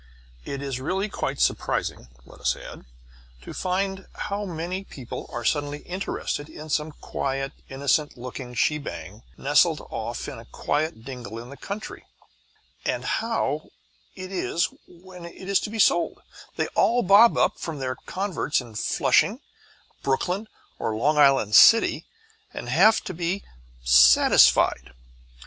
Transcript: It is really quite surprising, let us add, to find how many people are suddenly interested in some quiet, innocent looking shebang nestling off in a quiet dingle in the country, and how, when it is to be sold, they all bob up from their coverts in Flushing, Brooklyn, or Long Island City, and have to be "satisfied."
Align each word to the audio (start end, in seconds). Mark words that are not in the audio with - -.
It 0.45 0.63
is 0.63 0.79
really 0.79 1.09
quite 1.09 1.39
surprising, 1.39 2.07
let 2.25 2.41
us 2.41 2.55
add, 2.55 2.85
to 3.43 3.53
find 3.53 4.07
how 4.15 4.45
many 4.45 4.83
people 4.83 5.29
are 5.31 5.45
suddenly 5.45 5.81
interested 5.83 6.49
in 6.49 6.69
some 6.69 6.93
quiet, 6.93 7.51
innocent 7.69 8.17
looking 8.17 8.55
shebang 8.55 9.21
nestling 9.37 9.77
off 9.91 10.27
in 10.27 10.39
a 10.39 10.45
quiet 10.45 11.05
dingle 11.05 11.37
in 11.37 11.51
the 11.51 11.55
country, 11.55 12.03
and 12.83 13.05
how, 13.05 13.69
when 14.87 15.25
it 15.25 15.47
is 15.47 15.59
to 15.59 15.69
be 15.69 15.77
sold, 15.77 16.23
they 16.55 16.65
all 16.69 17.03
bob 17.03 17.37
up 17.37 17.59
from 17.59 17.77
their 17.77 17.93
coverts 17.95 18.59
in 18.59 18.73
Flushing, 18.73 19.39
Brooklyn, 20.01 20.47
or 20.79 20.95
Long 20.95 21.19
Island 21.19 21.53
City, 21.53 22.07
and 22.55 22.69
have 22.69 23.03
to 23.03 23.13
be 23.13 23.43
"satisfied." 23.83 24.93